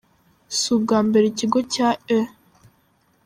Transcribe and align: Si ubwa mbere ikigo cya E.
Si 0.57 0.67
ubwa 0.75 0.99
mbere 1.07 1.25
ikigo 1.27 1.59
cya 1.73 1.89
E. 2.17 2.19